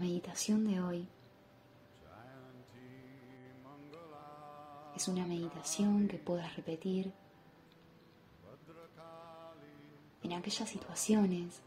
meditación 0.00 0.66
de 0.66 0.80
hoy 0.80 1.06
es 4.96 5.08
una 5.08 5.26
meditación 5.26 6.08
que 6.08 6.16
puedas 6.16 6.56
repetir 6.56 7.12
en 10.22 10.32
aquellas 10.32 10.70
situaciones 10.70 11.60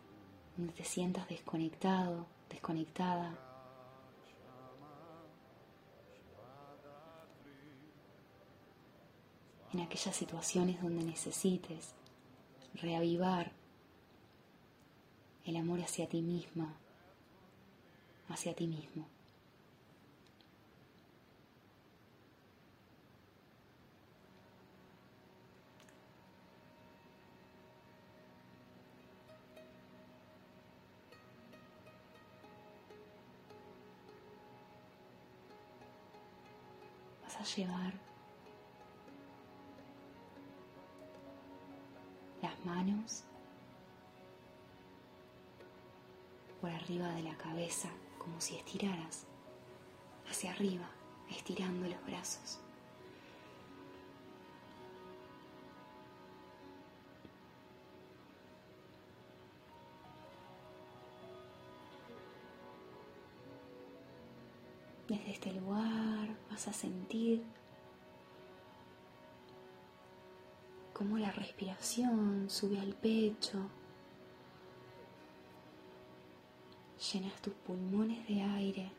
donde 0.57 0.73
te 0.73 0.83
sientas 0.83 1.29
desconectado, 1.29 2.25
desconectada. 2.49 3.37
En 9.73 9.79
aquellas 9.79 10.15
situaciones 10.15 10.81
donde 10.81 11.03
necesites 11.03 11.93
reavivar 12.73 13.51
el 15.45 15.55
amor 15.55 15.81
hacia 15.81 16.09
ti 16.09 16.21
misma, 16.23 16.77
hacia 18.29 18.53
ti 18.55 18.67
mismo. 18.67 19.07
Vas 37.23 37.35
a 37.37 37.43
llevar 37.55 37.93
las 42.41 42.65
manos 42.65 43.23
por 46.61 46.69
arriba 46.69 47.07
de 47.13 47.23
la 47.23 47.35
cabeza, 47.37 47.89
como 48.23 48.39
si 48.39 48.55
estiraras 48.55 49.25
hacia 50.29 50.51
arriba, 50.51 50.89
estirando 51.29 51.87
los 51.87 52.05
brazos. 52.05 52.59
Desde 65.07 65.31
este 65.31 65.51
lugar 65.51 66.29
vas 66.49 66.67
a 66.67 66.73
sentir 66.73 67.43
cómo 70.93 71.17
la 71.17 71.31
respiración 71.31 72.49
sube 72.49 72.79
al 72.79 72.93
pecho, 72.93 73.69
llenas 77.13 77.39
tus 77.41 77.53
pulmones 77.53 78.27
de 78.27 78.41
aire 78.41 78.91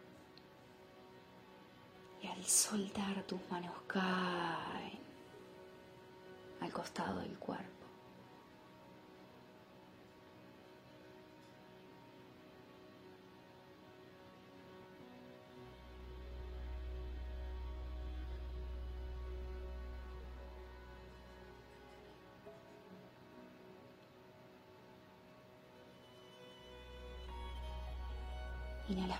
y 2.22 2.26
al 2.28 2.44
soltar 2.44 3.24
tus 3.24 3.40
manos 3.50 3.74
caen 3.88 5.00
al 6.60 6.72
costado 6.72 7.18
del 7.20 7.36
cuerpo. 7.38 7.73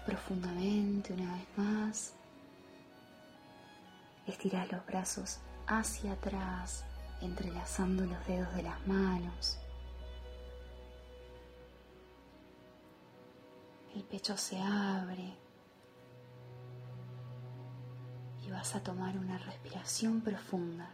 Profundamente 0.06 1.12
una 1.14 1.34
vez 1.34 1.46
más. 1.56 2.12
Estiras 4.26 4.70
los 4.70 4.84
brazos 4.86 5.38
hacia 5.66 6.12
atrás, 6.12 6.84
entrelazando 7.20 8.04
los 8.04 8.26
dedos 8.26 8.54
de 8.54 8.62
las 8.62 8.86
manos. 8.86 9.58
El 13.94 14.02
pecho 14.04 14.36
se 14.36 14.60
abre 14.60 15.36
y 18.42 18.50
vas 18.50 18.74
a 18.74 18.82
tomar 18.82 19.16
una 19.16 19.38
respiración 19.38 20.20
profunda. 20.20 20.90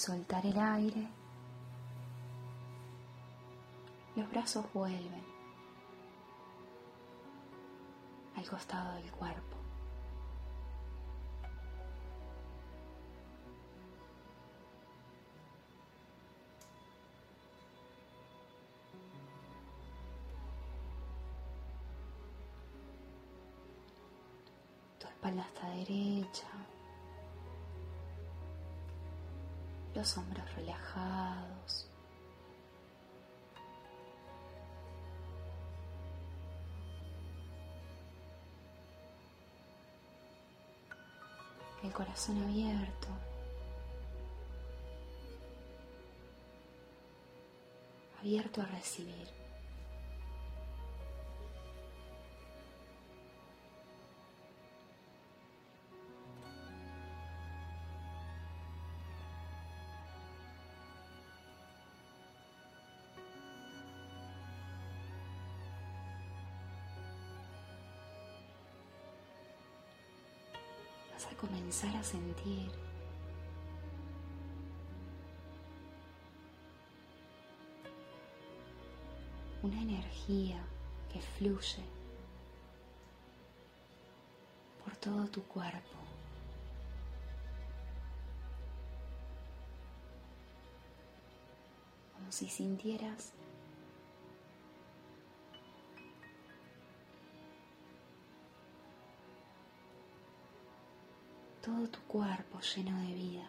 Soltar 0.00 0.46
el 0.46 0.58
aire, 0.58 1.06
los 4.16 4.30
brazos 4.30 4.64
vuelven 4.72 5.22
al 8.34 8.48
costado 8.48 8.94
del 8.94 9.12
cuerpo. 9.12 9.56
Tu 24.98 25.06
espalda 25.06 25.42
está 25.42 25.68
derecha. 25.68 26.46
Los 29.94 30.16
hombros 30.16 30.54
relajados. 30.54 31.86
El 41.82 41.92
corazón 41.92 42.42
abierto. 42.42 43.08
Abierto 48.20 48.60
a 48.60 48.66
recibir. 48.66 49.39
Vas 71.20 71.32
a 71.32 71.36
comenzar 71.36 71.94
a 71.96 72.02
sentir 72.02 72.70
una 79.62 79.82
energía 79.82 80.62
que 81.12 81.20
fluye 81.20 81.84
por 84.82 84.96
todo 84.96 85.26
tu 85.26 85.42
cuerpo. 85.42 85.98
Como 92.14 92.32
si 92.32 92.48
sintieras 92.48 93.32
todo 101.62 101.88
tu 101.88 102.00
cuerpo 102.00 102.60
lleno 102.60 102.98
de 103.00 103.14
vida. 103.14 103.48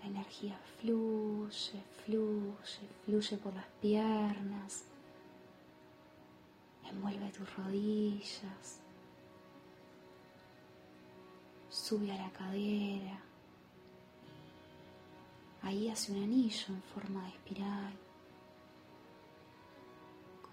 La 0.00 0.06
energía 0.06 0.58
fluye, 0.80 1.82
fluye, 2.04 2.88
fluye 3.04 3.36
por 3.36 3.54
las 3.54 3.66
piernas, 3.80 4.84
envuelve 6.88 7.30
tus 7.30 7.56
rodillas, 7.56 8.80
sube 11.68 12.10
a 12.10 12.16
la 12.16 12.30
cadera, 12.30 13.20
ahí 15.62 15.88
hace 15.88 16.12
un 16.12 16.22
anillo 16.24 16.66
en 16.68 16.82
forma 16.82 17.22
de 17.24 17.28
espiral. 17.28 18.09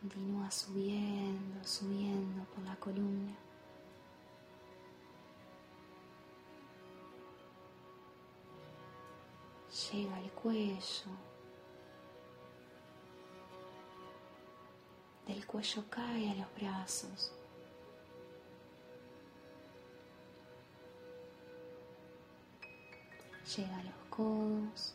Continúa 0.02 0.50
subiendo, 0.52 1.64
subiendo 1.64 2.44
por 2.46 2.64
la 2.64 2.76
columna. 2.76 3.36
llega 9.92 10.16
al 10.16 10.32
cuello, 10.32 11.12
del 15.26 15.46
cuello 15.46 15.84
cae 15.90 16.32
a 16.32 16.36
los 16.36 16.56
brazos. 16.56 17.32
Llega 23.56 23.78
a 23.78 23.84
los 23.84 23.94
codos. 24.10 24.94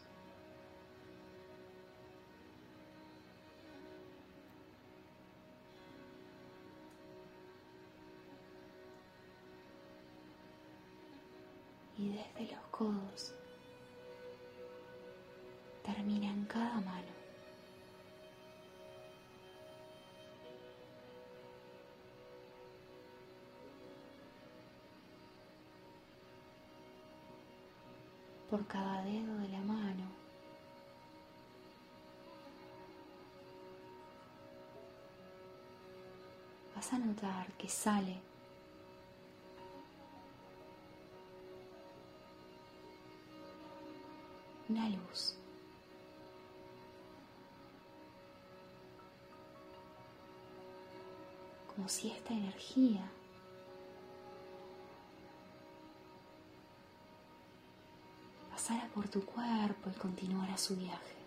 Y 12.03 12.09
desde 12.09 12.53
los 12.53 12.65
codos 12.73 13.33
termina 15.85 16.27
en 16.27 16.45
cada 16.47 16.81
mano. 16.81 17.13
por 28.51 28.67
cada 28.67 29.03
dedo 29.05 29.35
de 29.39 29.49
la 29.49 29.61
mano. 29.61 30.05
Vas 36.77 36.93
a 36.93 36.99
notar 36.99 37.51
que 37.53 37.67
sale 37.71 38.32
una 44.73 44.89
luz. 44.89 45.37
Como 51.75 51.89
si 51.89 52.11
esta 52.11 52.33
energía 52.33 53.03
pasara 58.51 58.87
por 58.95 59.09
tu 59.09 59.25
cuerpo 59.25 59.91
y 59.91 59.99
continuara 59.99 60.57
su 60.57 60.77
viaje. 60.77 61.22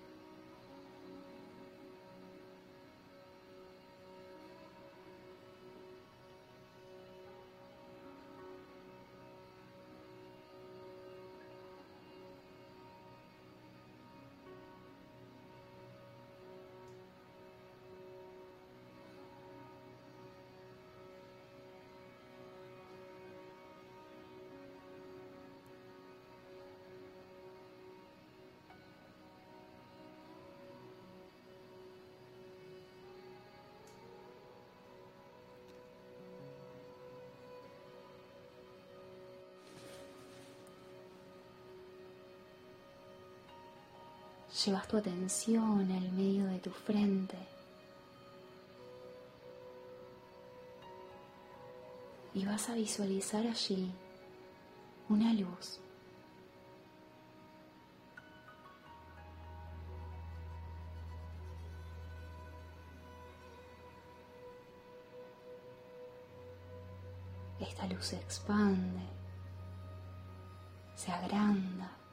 Llevas 44.66 44.88
tu 44.88 44.98
atención 44.98 45.92
al 45.92 46.12
medio 46.14 46.48
de 46.48 46.58
tu 46.58 46.72
frente. 46.72 47.38
Y 52.34 52.44
vas 52.48 52.68
a 52.70 52.74
visualizar 52.74 53.46
allí 53.46 53.92
una 55.08 55.34
luz. 55.34 55.80
Esta 67.60 67.86
luz 67.86 68.04
se 68.04 68.16
expande, 68.16 69.06
se 70.96 71.12
agranda. 71.12 72.05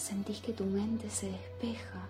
Sentís 0.00 0.40
que 0.40 0.54
tu 0.54 0.64
mente 0.64 1.10
se 1.10 1.30
despeja. 1.30 2.08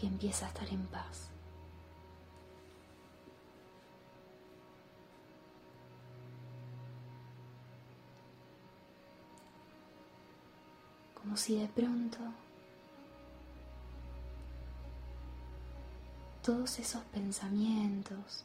Y 0.00 0.06
empieza 0.06 0.46
a 0.46 0.48
estar 0.48 0.68
en 0.70 0.86
paz. 0.86 1.30
Como 11.34 11.42
si 11.42 11.58
de 11.58 11.66
pronto 11.66 12.18
todos 16.44 16.78
esos 16.78 17.02
pensamientos 17.06 18.44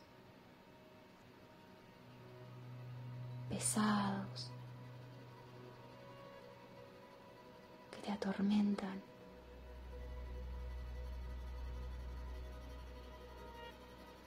pesados 3.47 4.49
que 7.91 7.97
te 8.01 8.11
atormentan 8.11 9.03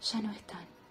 ya 0.00 0.20
no 0.20 0.30
están. 0.30 0.81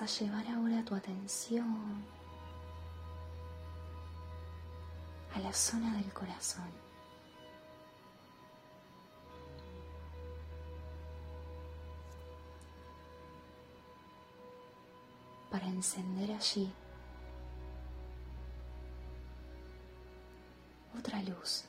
A 0.00 0.06
llevar 0.06 0.46
ahora 0.46 0.84
tu 0.84 0.94
atención 0.94 2.04
a 5.34 5.38
la 5.40 5.52
zona 5.52 5.92
del 5.96 6.12
corazón. 6.12 6.70
Para 15.50 15.66
encender 15.66 16.30
allí 16.30 16.72
otra 20.96 21.20
luz. 21.22 21.64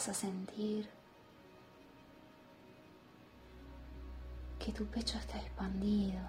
vas 0.00 0.08
a 0.08 0.14
sentir 0.14 0.88
que 4.58 4.72
tu 4.72 4.86
pecho 4.86 5.18
está 5.18 5.36
expandido, 5.36 6.20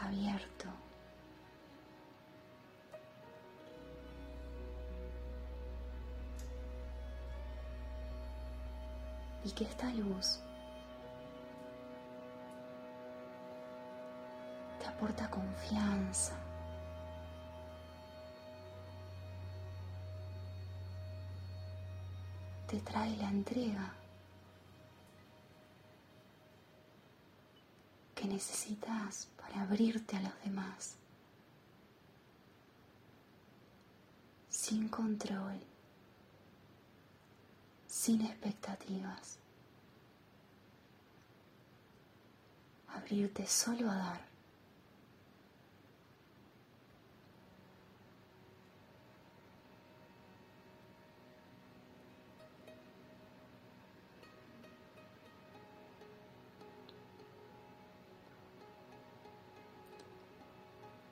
abierto. 0.00 0.68
Y 9.44 9.50
que 9.50 9.64
esta 9.64 9.92
luz 9.92 10.40
te 14.80 14.86
aporta 14.86 15.28
confianza. 15.28 16.47
Te 22.68 22.78
trae 22.80 23.16
la 23.16 23.30
entrega 23.30 23.94
que 28.14 28.26
necesitas 28.26 29.28
para 29.38 29.62
abrirte 29.62 30.16
a 30.18 30.20
los 30.20 30.42
demás. 30.44 30.96
Sin 34.50 34.88
control, 34.90 35.58
sin 37.86 38.20
expectativas. 38.20 39.38
Abrirte 42.88 43.46
solo 43.46 43.90
a 43.90 43.96
dar. 43.96 44.27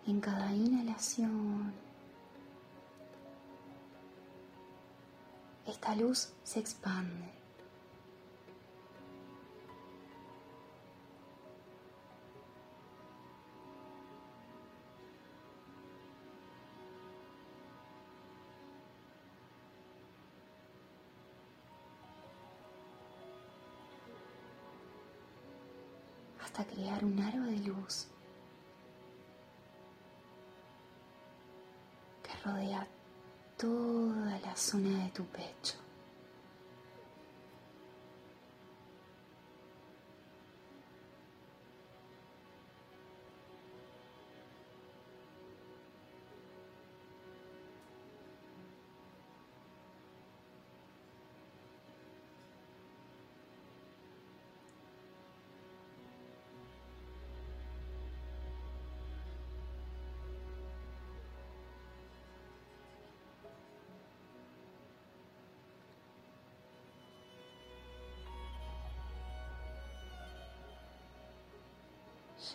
En 0.07 0.21
cada 0.21 0.55
inhalación, 0.55 1.73
esta 5.67 5.97
luz 5.97 6.33
se 6.45 6.61
expande. 6.61 7.35
hasta 26.45 26.65
crear 26.65 27.05
un 27.05 27.19
aro 27.21 27.43
de 27.43 27.59
luz 27.59 28.07
rodea 32.47 32.87
toda 33.57 34.39
la 34.41 34.55
zona 34.57 35.05
de 35.05 35.11
tu 35.11 35.25
pecho. 35.25 35.86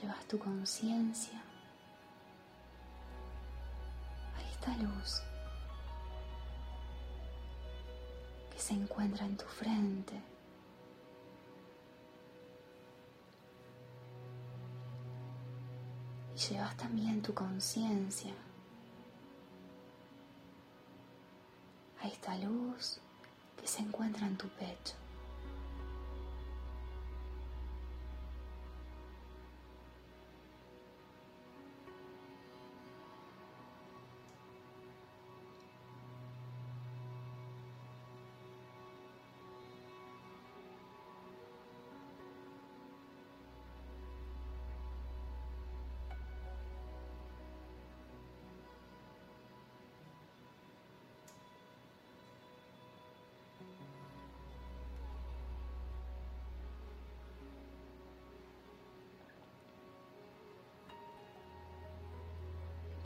Llevas 0.02 0.26
tu 0.26 0.40
conciencia 0.40 1.40
a 4.36 4.42
esta 4.52 4.76
luz 4.78 5.22
que 8.50 8.60
se 8.60 8.74
encuentra 8.74 9.26
en 9.26 9.38
tu 9.38 9.46
frente. 9.46 10.20
Y 16.36 16.38
llevas 16.40 16.76
también 16.78 17.22
tu 17.22 17.34
conciencia 17.36 18.34
a 22.02 22.08
esta 22.08 22.36
luz 22.38 23.00
que 23.56 23.68
se 23.68 23.82
encuentra 23.82 24.26
en 24.26 24.36
tu 24.36 24.48
pecho. 24.50 24.96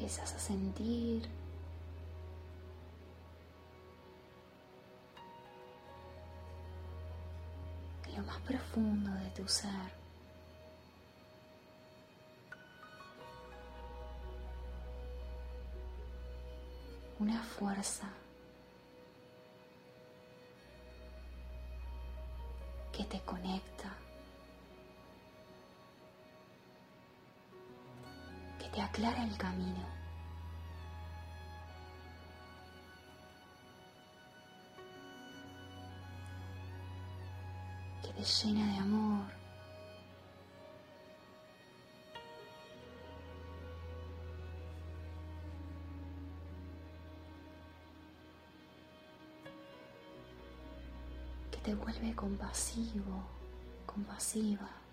Empiezas 0.05 0.35
a 0.35 0.39
sentir 0.39 1.27
en 8.07 8.15
lo 8.15 8.21
más 8.21 8.39
profundo 8.41 9.12
de 9.12 9.29
tu 9.31 9.47
ser. 9.47 10.05
Una 17.17 17.41
fuerza 17.41 18.07
que 22.95 23.05
te 23.05 23.19
conecta 23.21 24.04
te 28.75 28.82
aclara 28.82 29.24
el 29.24 29.38
camino. 29.38 29.86
Que 38.03 38.10
te 38.12 38.24
llena 38.24 38.74
de 38.74 38.77
amor. 38.79 39.25
Que 51.50 51.58
te 51.60 51.75
vuelve 51.75 52.13
compasivo, 52.13 53.24
compasiva. 53.86 54.84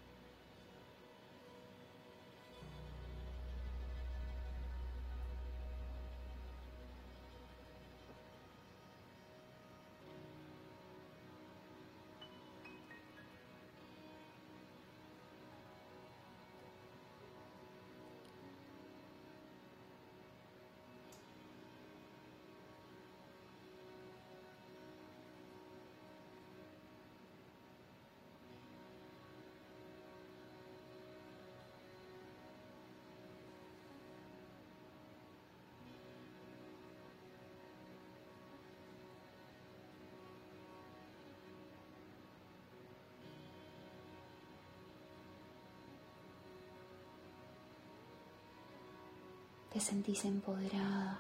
Te 49.73 49.81
sentís 49.81 50.25
empoderada, 50.25 51.19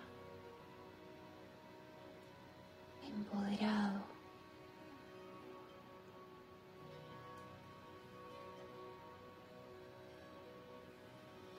empoderado. 3.03 4.13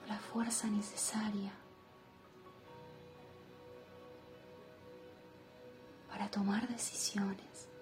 la 0.06 0.18
fuerza 0.18 0.68
necesaria 0.68 1.50
para 6.10 6.30
tomar 6.30 6.68
decisiones. 6.68 7.73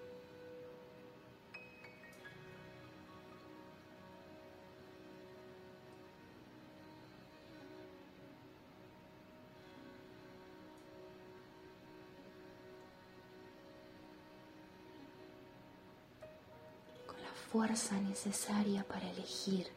Fuerza 17.53 18.01
necesaria 18.01 18.83
para 18.83 19.07
elegir. 19.11 19.67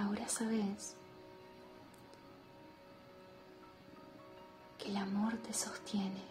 Ahora 0.00 0.26
sabes 0.28 0.96
que 4.78 4.88
el 4.88 4.96
amor 4.96 5.36
te 5.38 5.52
sostiene. 5.52 6.24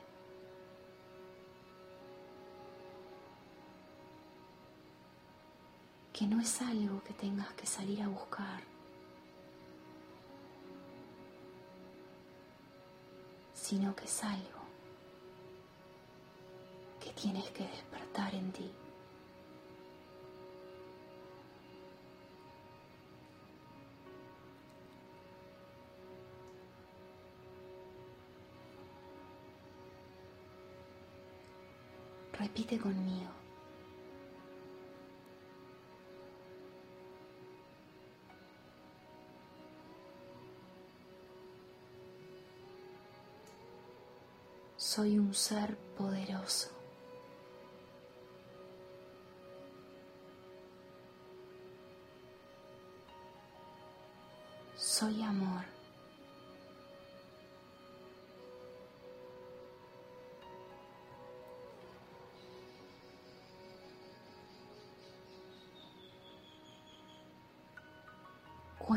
Que 6.11 6.25
no 6.25 6.41
es 6.41 6.61
algo 6.61 7.03
que 7.03 7.13
tengas 7.13 7.53
que 7.53 7.65
salir 7.65 8.01
a 8.01 8.07
buscar. 8.07 8.67
sino 13.53 13.95
que 13.95 14.05
es 14.05 14.23
algo 14.23 14.61
que 16.99 17.11
tienes 17.11 17.47
que 17.51 17.67
despertar 17.67 18.33
en 18.33 18.51
ti. 18.51 18.71
Repite 32.59 32.77
conmigo. 32.77 33.29
Soy 44.75 45.17
un 45.17 45.33
ser 45.33 45.77
poderoso. 45.97 46.69
Soy 54.75 55.21
amor. 55.23 55.78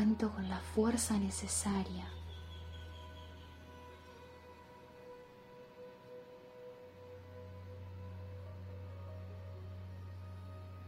Con 0.03 0.49
la 0.49 0.59
fuerza 0.59 1.17
necesaria 1.17 2.05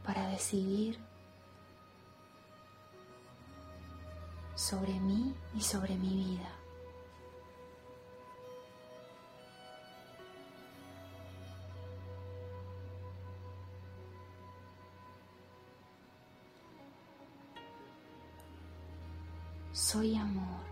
para 0.04 0.28
decidir 0.28 1.00
sobre 4.54 5.00
mí 5.00 5.34
y 5.54 5.62
sobre 5.62 5.96
mi 5.96 6.14
vida. 6.14 6.65
Soy 19.96 20.14
amor. 20.18 20.66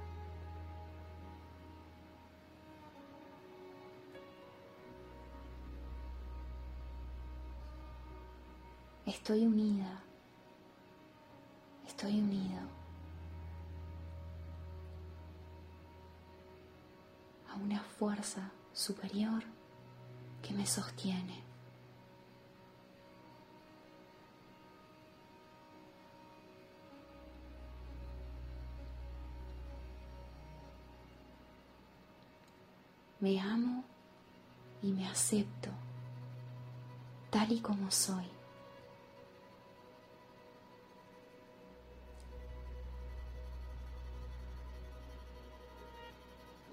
Estoy 9.06 9.46
unida, 9.46 10.04
estoy 11.88 12.20
unido 12.20 12.60
a 17.50 17.56
una 17.56 17.80
fuerza 17.80 18.52
superior 18.74 19.42
que 20.42 20.54
me 20.54 20.66
sostiene. 20.66 21.53
Me 33.24 33.40
amo 33.40 33.86
y 34.82 34.92
me 34.92 35.08
acepto 35.08 35.70
tal 37.30 37.54
y 37.54 37.62
como 37.62 37.90
soy. 37.90 38.28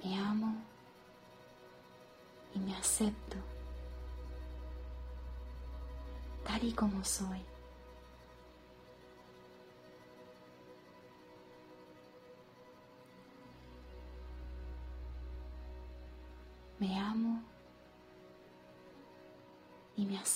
Me 0.03 0.19
amo 0.19 0.57
y 2.53 2.59
me 2.59 2.75
acepto 2.75 3.37
tal 6.43 6.65
y 6.65 6.73
como 6.73 7.05
soy. 7.05 7.45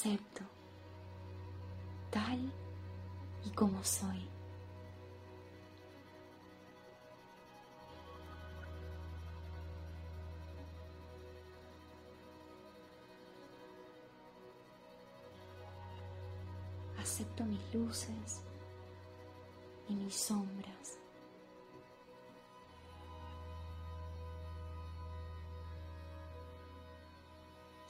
Acepto 0.04 0.42
tal 2.10 2.52
y 3.46 3.50
como 3.50 3.82
soy. 3.82 4.28
Acepto 16.98 17.44
mis 17.44 17.74
luces 17.74 18.42
y 19.88 19.94
mis 19.94 20.14
sombras. 20.14 21.03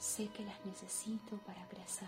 Sé 0.05 0.27
que 0.27 0.45
las 0.45 0.63
necesito 0.65 1.35
para 1.47 1.67
crecer. 1.67 2.07